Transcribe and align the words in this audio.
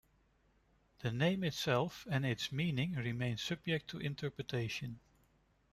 The 1.01 1.11
name 1.11 1.43
itself 1.43 2.07
and 2.09 2.25
its 2.25 2.51
meaning 2.51 2.93
remain 2.95 3.37
subject 3.37 3.87
to 3.89 3.99
interpretation. 3.99 4.99